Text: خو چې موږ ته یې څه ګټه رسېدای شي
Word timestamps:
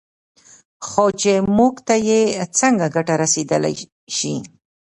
خو 0.87 1.05
چې 1.21 1.33
موږ 1.57 1.73
ته 1.87 1.95
یې 2.09 2.21
څه 2.57 2.67
ګټه 2.95 3.13
رسېدای 3.23 3.73
شي 4.15 4.33